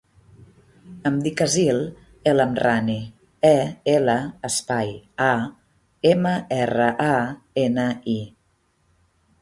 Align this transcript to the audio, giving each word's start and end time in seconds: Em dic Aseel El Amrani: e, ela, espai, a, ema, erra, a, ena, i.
Em 1.09 1.17
dic 1.27 1.43
Aseel 1.45 1.81
El 2.31 2.43
Amrani: 2.45 2.95
e, 3.51 3.53
ela, 3.95 4.17
espai, 4.51 4.91
a, 5.29 5.31
ema, 6.17 6.35
erra, 6.61 6.91
a, 7.11 7.15
ena, 7.67 7.89
i. 8.19 8.23